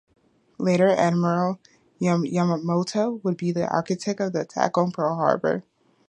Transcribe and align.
Later, 0.57 0.87
Admiral 0.89 1.59
Yamamoto 2.01 3.23
would 3.23 3.37
be 3.37 3.51
the 3.51 3.67
architect 3.69 4.19
of 4.19 4.33
the 4.33 4.41
attack 4.41 4.75
on 4.75 4.89
Pearl 4.89 5.13
Harbor. 5.13 5.63